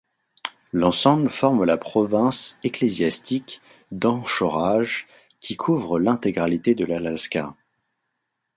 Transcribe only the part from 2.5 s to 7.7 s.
ecclésiastique d'Anchorage qui couvre l'intégralité de l'Alaska.